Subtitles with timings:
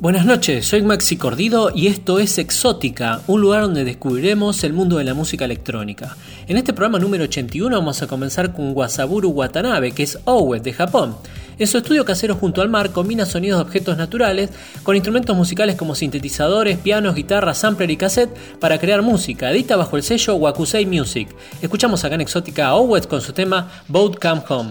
[0.00, 4.98] Buenas noches, soy Maxi Cordido y esto es Exótica, un lugar donde descubriremos el mundo
[4.98, 6.16] de la música electrónica.
[6.46, 10.72] En este programa número 81 vamos a comenzar con Wasaburu Watanabe, que es Owe de
[10.72, 11.16] Japón.
[11.58, 14.50] En su estudio casero junto al mar combina sonidos de objetos naturales
[14.84, 18.30] con instrumentos musicales como sintetizadores, pianos, guitarras, sampler y cassette
[18.60, 19.50] para crear música.
[19.50, 21.28] Edita bajo el sello Wakusei Music.
[21.60, 24.68] Escuchamos acá en Exótica a Owed con su tema Boat Come Home.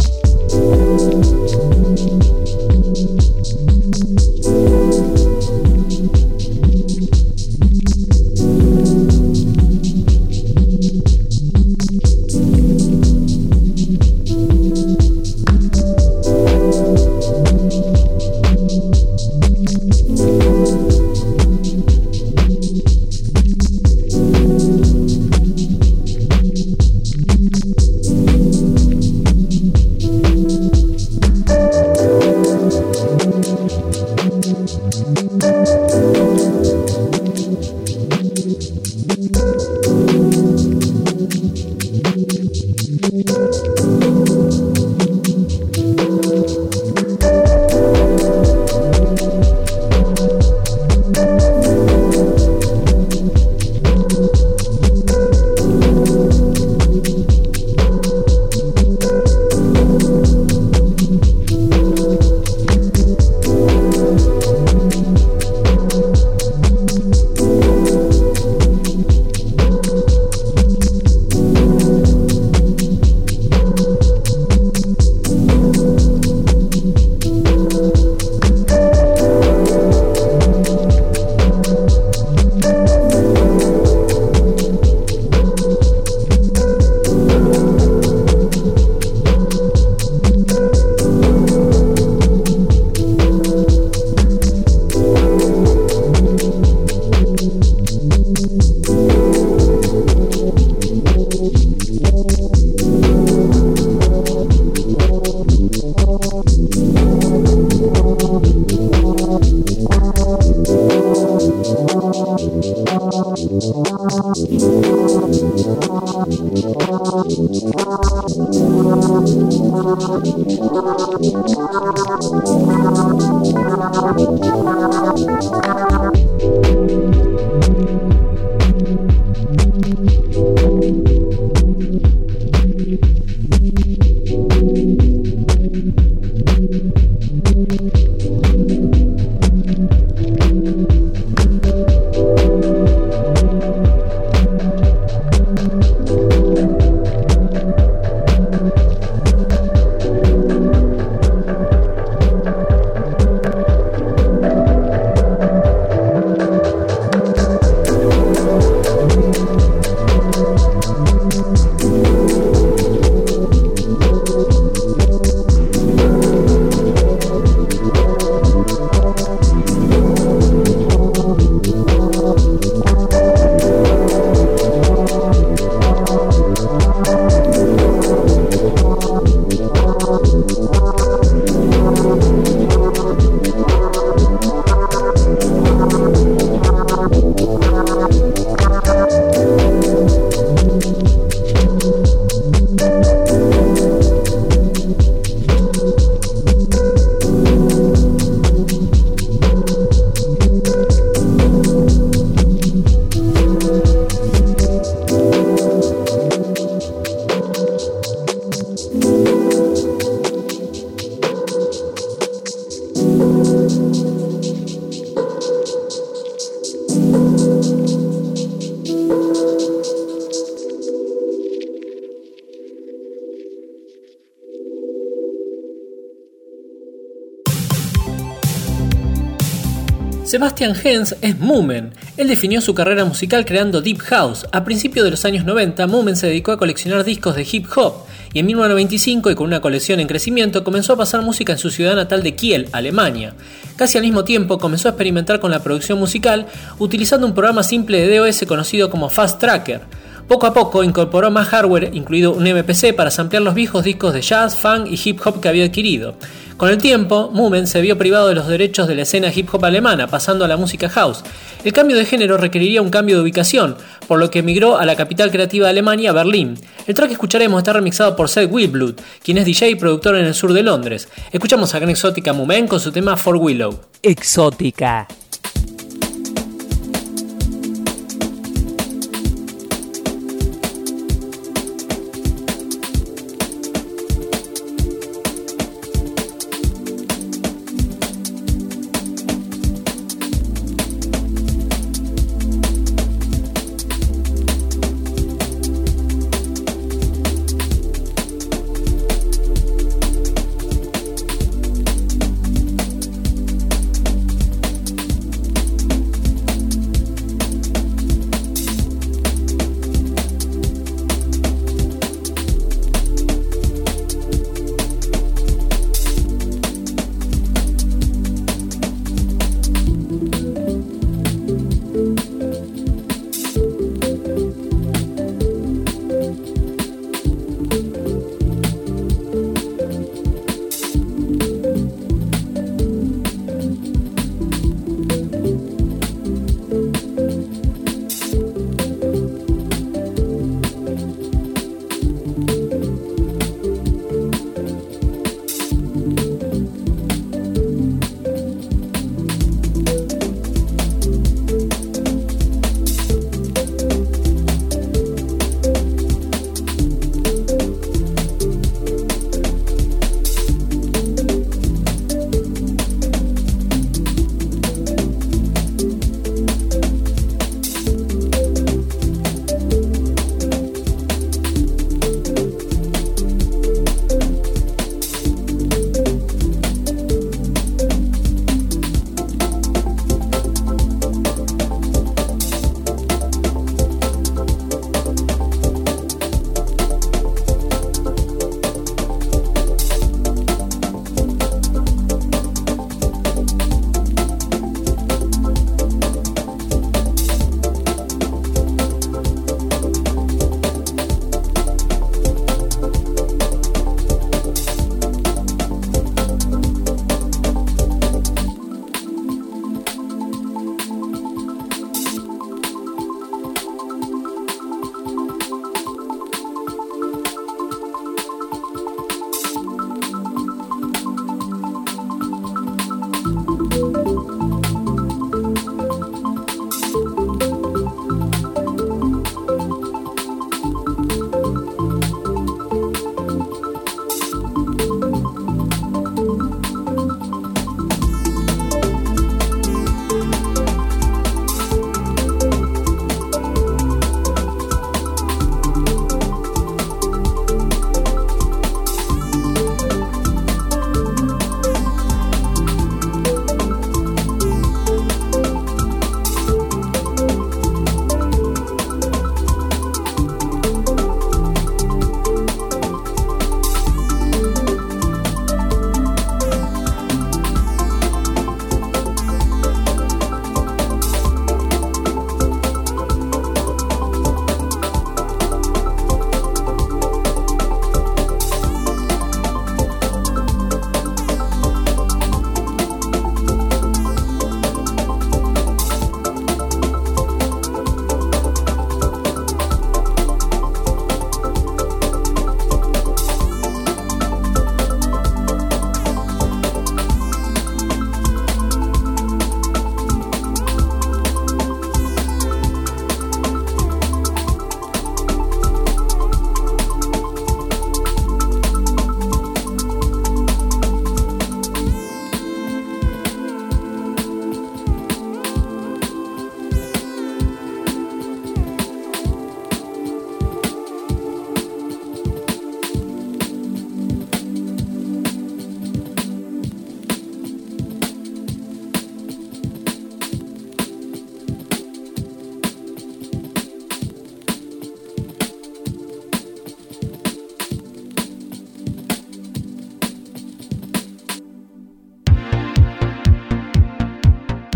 [230.28, 231.94] Sebastian Hens es Moomen.
[232.18, 234.46] Él definió su carrera musical creando Deep House.
[234.52, 238.04] A principios de los años 90, Moomen se dedicó a coleccionar discos de hip hop
[238.34, 241.70] y en 1995, y con una colección en crecimiento, comenzó a pasar música en su
[241.70, 243.36] ciudad natal de Kiel, Alemania.
[243.78, 246.48] Casi al mismo tiempo comenzó a experimentar con la producción musical
[246.78, 249.80] utilizando un programa simple de DOS conocido como Fast Tracker.
[250.28, 254.22] Poco a poco incorporó más hardware, incluido un MPC, para samplear los viejos discos de
[254.22, 256.16] jazz, funk y hip hop que había adquirido.
[256.58, 259.64] Con el tiempo, Moomen se vio privado de los derechos de la escena hip hop
[259.64, 261.24] alemana, pasando a la música house.
[261.64, 264.98] El cambio de género requeriría un cambio de ubicación, por lo que emigró a la
[264.98, 266.60] capital creativa de Alemania, Berlín.
[266.88, 270.26] El track que escucharemos está remixado por Seth Wilblood, quien es DJ y productor en
[270.26, 271.08] el sur de Londres.
[271.32, 273.80] Escuchamos a Gran Exótica Moomen con su tema For Willow.
[274.04, 275.08] Exótica.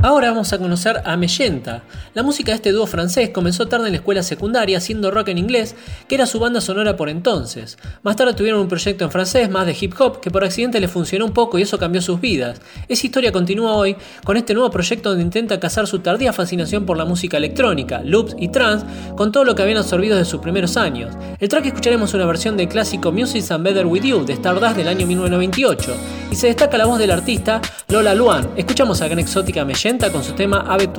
[0.03, 1.83] Ahora vamos a conocer a Mellenta.
[2.15, 5.37] La música de este dúo francés comenzó tarde en la escuela secundaria haciendo rock en
[5.37, 5.75] inglés,
[6.07, 7.77] que era su banda sonora por entonces.
[8.01, 10.89] Más tarde tuvieron un proyecto en francés más de hip hop que por accidente les
[10.89, 12.59] funcionó un poco y eso cambió sus vidas.
[12.87, 16.97] Esa historia continúa hoy con este nuevo proyecto donde intenta cazar su tardía fascinación por
[16.97, 20.77] la música electrónica, loops y trance con todo lo que habían absorbido de sus primeros
[20.77, 21.15] años.
[21.39, 24.87] El track escucharemos una versión del clásico Music and Better With You de Stardust del
[24.87, 25.95] año 1998
[26.31, 28.49] y se destaca la voz del artista Lola Luan.
[28.55, 30.89] Escuchamos a Gran Exótica Con su tema Ave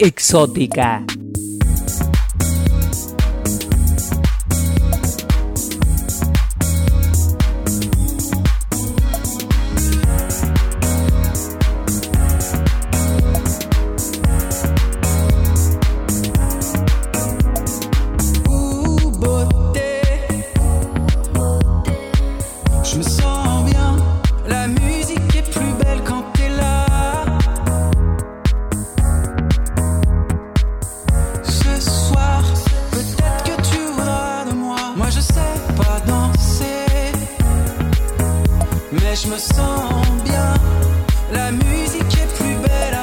[0.00, 1.04] Exótica.
[38.92, 40.54] mais je me sens bien.
[41.32, 42.99] La musique est plus belle.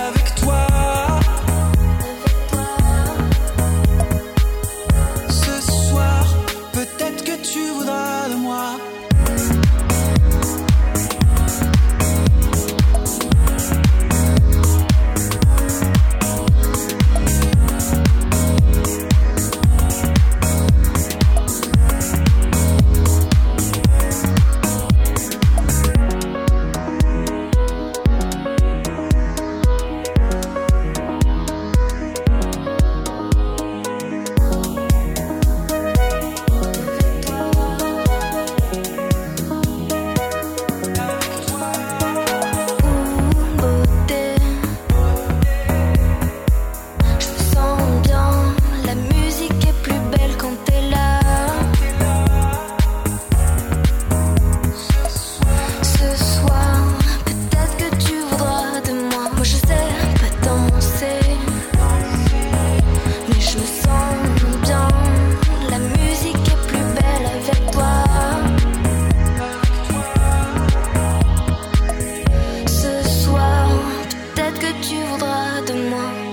[75.68, 76.27] de moi.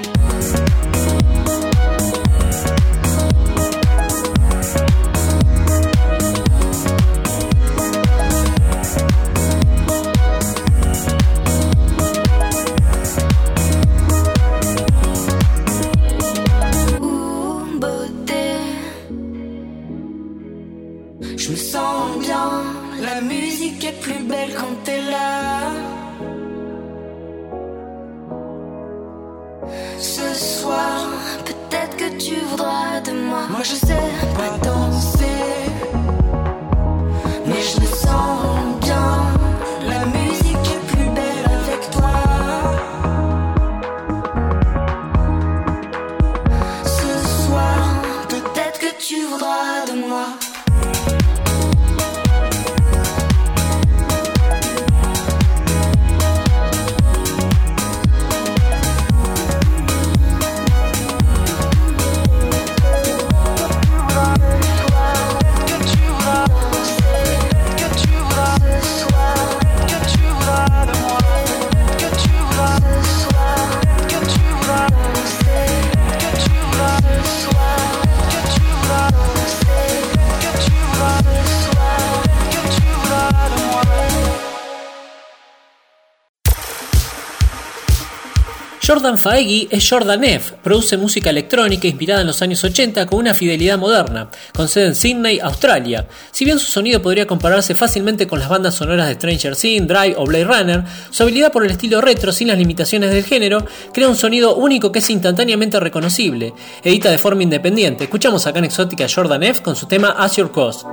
[88.87, 90.57] Jordan Faegi es Jordan F.
[90.63, 94.95] Produce música electrónica inspirada en los años 80 con una fidelidad moderna, con sede en
[94.95, 96.07] Sydney, Australia.
[96.31, 100.17] Si bien su sonido podría compararse fácilmente con las bandas sonoras de Stranger Things, Drive
[100.19, 103.65] o Blade Runner, su habilidad por el estilo retro sin las limitaciones del género
[103.95, 106.53] crea un sonido único que es instantáneamente reconocible.
[106.83, 108.05] Edita de forma independiente.
[108.05, 109.63] Escuchamos acá en Exótica Jordan F.
[109.63, 110.85] con su tema As Your Cost.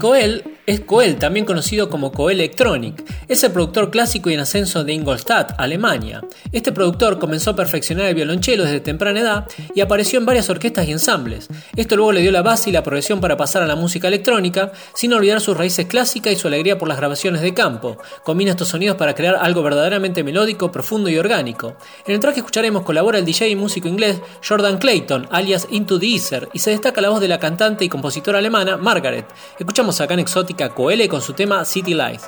[0.00, 3.04] Coel es Coel, también conocido como Coel Electronic.
[3.30, 6.20] Es el productor clásico y en ascenso de Ingolstadt, Alemania.
[6.50, 10.88] Este productor comenzó a perfeccionar el violonchelo desde temprana edad y apareció en varias orquestas
[10.88, 11.46] y ensambles.
[11.76, 14.72] Esto luego le dio la base y la progresión para pasar a la música electrónica,
[14.96, 17.98] sin olvidar sus raíces clásicas y su alegría por las grabaciones de campo.
[18.24, 21.76] Combina estos sonidos para crear algo verdaderamente melódico, profundo y orgánico.
[22.08, 26.00] En el track que escucharemos colabora el DJ y músico inglés Jordan Clayton, alias Into
[26.00, 29.26] the Ether, y se destaca la voz de la cantante y compositora alemana Margaret.
[29.56, 32.24] Escuchamos acá en Exótica Coele con su tema City Lights.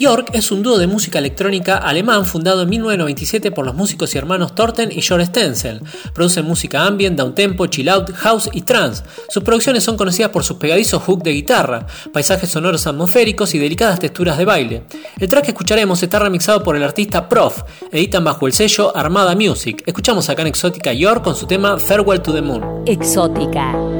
[0.00, 4.18] York es un dúo de música electrónica alemán fundado en 1997 por los músicos y
[4.18, 5.82] hermanos Torten y George Stenzel.
[6.14, 9.04] Producen música ambient, downtempo, chill out, house y trance.
[9.28, 14.00] Sus producciones son conocidas por sus pegadizos hooks de guitarra, paisajes sonoros atmosféricos y delicadas
[14.00, 14.84] texturas de baile.
[15.18, 17.62] El track que escucharemos está remixado por el artista Prof.
[17.92, 19.82] Editan bajo el sello Armada Music.
[19.84, 22.84] Escuchamos acá en Exótica York con su tema Farewell to the Moon.
[22.86, 23.99] Exótica.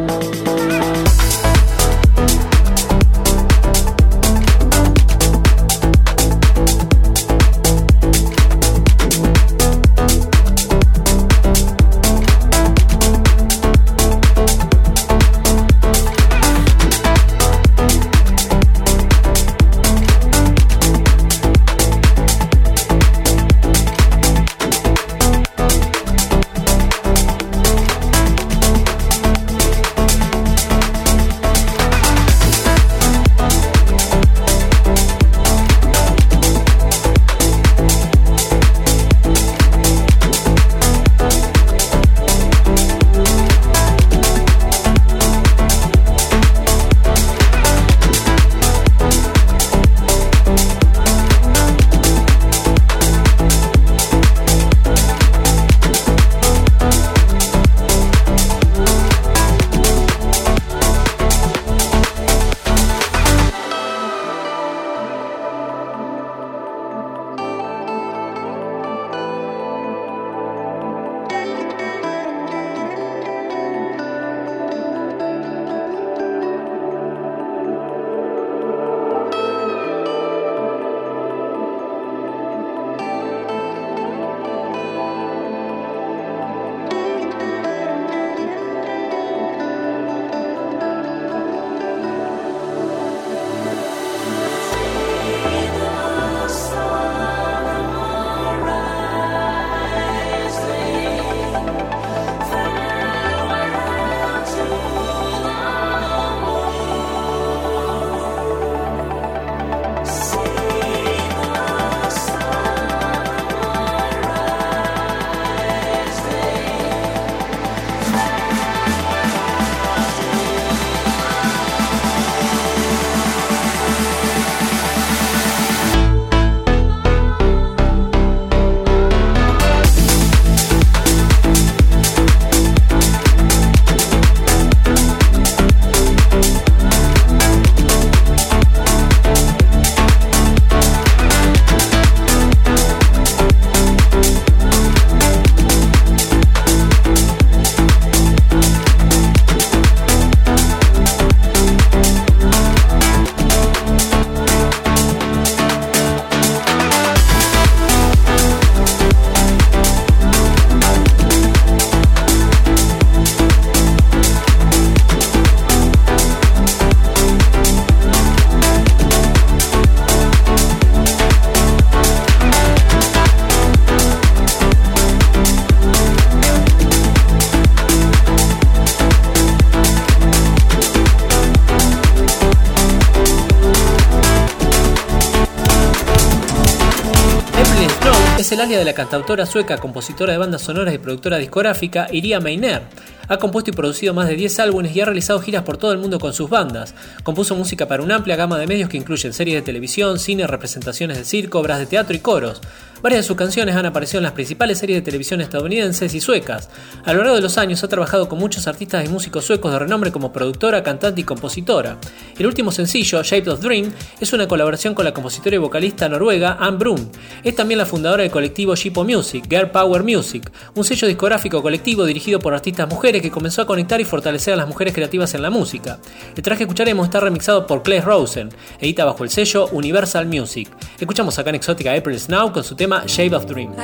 [188.78, 192.82] De la cantautora sueca, compositora de bandas sonoras y productora discográfica Iria Meiner.
[193.30, 195.98] Ha compuesto y producido más de 10 álbumes y ha realizado giras por todo el
[195.98, 196.96] mundo con sus bandas.
[197.22, 201.16] Compuso música para una amplia gama de medios que incluyen series de televisión, cine, representaciones
[201.16, 202.60] de circo, obras de teatro y coros.
[203.02, 206.68] Varias de sus canciones han aparecido en las principales series de televisión estadounidenses y suecas.
[207.04, 209.78] A lo largo de los años ha trabajado con muchos artistas y músicos suecos de
[209.78, 211.96] renombre como productora, cantante y compositora.
[212.38, 213.90] El último sencillo, Shape of Dream,
[214.20, 217.10] es una colaboración con la compositora y vocalista noruega Anne Brun.
[217.42, 222.04] Es también la fundadora del colectivo Shippo Music, Girl Power Music, un sello discográfico colectivo
[222.04, 225.42] dirigido por artistas mujeres que comenzó a conectar y fortalecer a las mujeres creativas en
[225.42, 225.98] la música.
[226.36, 230.68] El traje que escucharemos está remixado por Clay Rosen, edita bajo el sello Universal Music.
[230.98, 233.74] Escuchamos acá en Exótica April Now con su tema Shape of Dream.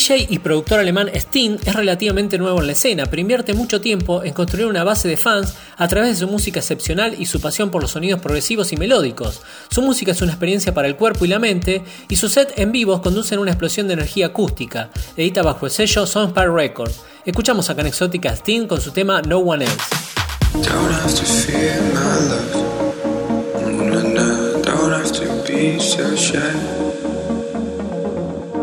[0.00, 4.24] DJ y productor alemán Sting es relativamente nuevo en la escena, pero invierte mucho tiempo
[4.24, 7.70] en construir una base de fans a través de su música excepcional y su pasión
[7.70, 9.42] por los sonidos progresivos y melódicos.
[9.70, 12.72] Su música es una experiencia para el cuerpo y la mente, y sus sets en
[12.72, 14.88] vivos conducen a una explosión de energía acústica.
[15.18, 17.02] Edita bajo el sello Soundspire Records.
[17.26, 18.34] Escuchamos acá en Exótica
[18.66, 19.76] con su tema No One Else.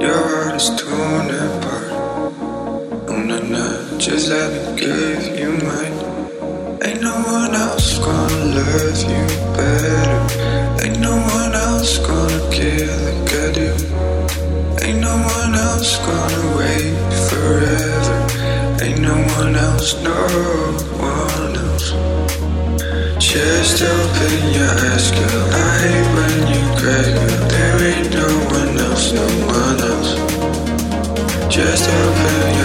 [0.07, 1.91] Your heart is torn apart.
[3.11, 5.95] Oh, no, no, just let me give you mine.
[6.81, 9.23] Ain't no one else gonna love you
[9.57, 10.19] better.
[10.81, 13.69] Ain't no one else gonna care like I do.
[14.85, 16.95] Ain't no one else gonna wait
[17.27, 18.17] forever.
[18.85, 20.15] Ain't no one else, no
[21.03, 21.87] one else.
[23.19, 25.43] Just open your eyes, girl.
[25.51, 27.47] I hate when you cry, girl.
[27.51, 29.86] There ain't no one else, no one else.
[31.49, 32.56] Just open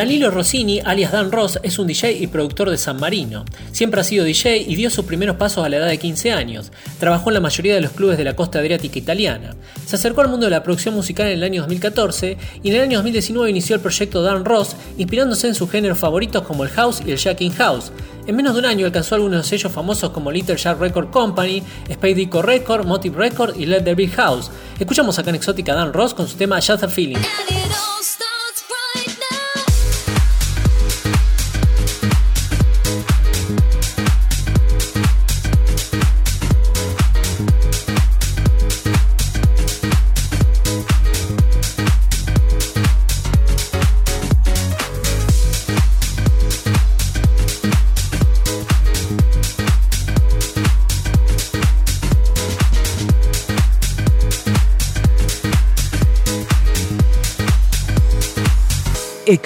[0.00, 3.44] Danilo Rossini, alias Dan Ross, es un DJ y productor de San Marino.
[3.70, 6.72] Siempre ha sido DJ y dio sus primeros pasos a la edad de 15 años.
[6.98, 9.54] Trabajó en la mayoría de los clubes de la costa adriática italiana.
[9.84, 12.80] Se acercó al mundo de la producción musical en el año 2014 y en el
[12.80, 17.02] año 2019 inició el proyecto Dan Ross, inspirándose en sus géneros favoritos como el house
[17.04, 17.92] y el jacking house.
[18.26, 22.14] En menos de un año alcanzó algunos sellos famosos como Little Jack Record Company, Spade
[22.14, 24.50] Disco Record, Motive Record y Let There Be House.
[24.78, 27.20] Escuchamos acá en Exótica Dan Ross con su tema Just a Feeling.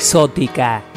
[0.04, 0.93] Exótica.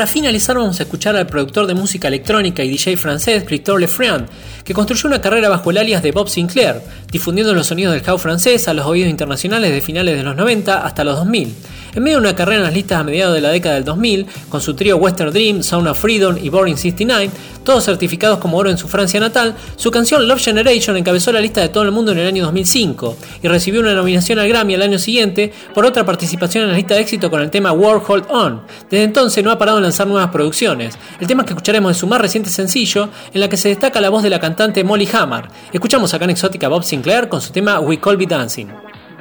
[0.00, 4.30] Para finalizar vamos a escuchar al productor de música electrónica y DJ francés Christophe Lefranc,
[4.64, 6.76] que construyó una carrera bajo el alias de Bob Sinclair,
[7.12, 10.86] difundiendo los sonidos del house francés a los oídos internacionales de finales de los 90
[10.86, 11.54] hasta los 2000.
[11.94, 14.26] En medio de una carrera en las listas a mediados de la década del 2000,
[14.48, 17.30] con su trío Western Dream, Sound of Freedom y Boring 69,
[17.64, 21.60] todos certificados como oro en su Francia natal, su canción Love Generation encabezó la lista
[21.60, 24.82] de todo el mundo en el año 2005 y recibió una nominación al Grammy al
[24.82, 28.24] año siguiente por otra participación en la lista de éxito con el tema World Hold
[28.30, 28.62] On.
[28.88, 30.98] Desde entonces no ha parado en lanzar nuevas producciones.
[31.20, 34.10] El tema que escucharemos es su más reciente sencillo, en la que se destaca la
[34.10, 35.44] voz de la cantante Molly Hammer.
[35.72, 38.68] Escuchamos acá en Exótica Bob Sinclair con su tema We Call Be Dancing.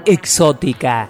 [0.06, 1.10] Exótica.